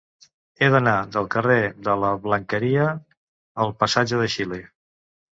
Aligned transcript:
He 0.59 0.67
d'anar 0.75 0.93
del 1.15 1.25
carrer 1.35 1.57
de 1.87 1.93
la 2.03 2.09
Blanqueria 2.23 2.85
al 3.65 3.75
passatge 3.83 4.23
de 4.23 4.31
Xile. 4.37 4.59